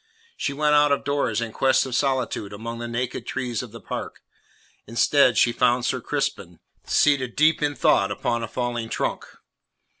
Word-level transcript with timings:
She 0.35 0.51
went 0.51 0.73
out 0.73 0.91
of 0.91 1.03
doors 1.03 1.41
in 1.41 1.51
quest 1.53 1.85
of 1.85 1.93
solitude 1.93 2.53
among 2.53 2.79
the 2.79 2.87
naked 2.87 3.27
trees 3.27 3.61
of 3.61 3.71
the 3.71 3.79
park; 3.79 4.23
instead 4.87 5.37
she 5.37 5.51
found 5.51 5.85
Sir 5.85 6.01
Crispin, 6.01 6.59
seated 6.87 7.35
deep 7.35 7.61
in 7.61 7.75
thought 7.75 8.09
upon 8.11 8.41
a 8.41 8.47
fallen 8.47 8.89
trunk. 8.89 9.25